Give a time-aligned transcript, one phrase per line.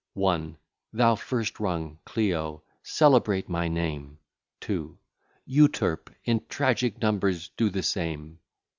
[0.15, 0.57] 1.
[0.93, 4.17] Thou first rung, Clio, celebrate my name;
[4.61, 4.97] 2.
[5.47, 8.39] Euterp, in tragic numbers do the same.